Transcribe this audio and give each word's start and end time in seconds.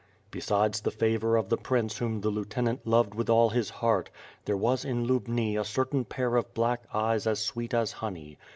Besides 0.31 0.81
the 0.81 0.89
favor 0.89 1.37
of 1.37 1.49
the 1.49 1.57
prince 1.59 1.99
whom 1.99 2.21
the 2.21 2.31
lieutenant 2.31 2.87
loved 2.87 3.13
with 3.13 3.29
all 3.29 3.51
his 3.51 3.69
heart, 3.69 4.09
there 4.45 4.57
was 4.57 4.83
in 4.83 5.05
Lubni 5.05 5.55
a 5.55 5.63
certain 5.63 6.05
pair 6.05 6.37
of 6.37 6.55
black 6.55 6.85
eyes 6.91 7.27
as 7.27 7.37
sweet 7.39 7.71
as 7.71 7.91
honey. 7.91 8.39